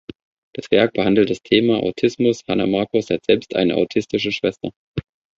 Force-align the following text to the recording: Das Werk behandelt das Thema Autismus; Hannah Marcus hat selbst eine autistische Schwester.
Das 0.55 0.71
Werk 0.71 0.93
behandelt 0.93 1.29
das 1.29 1.43
Thema 1.43 1.77
Autismus; 1.83 2.41
Hannah 2.47 2.65
Marcus 2.65 3.11
hat 3.11 3.23
selbst 3.23 3.55
eine 3.55 3.75
autistische 3.75 4.31
Schwester. 4.31 4.71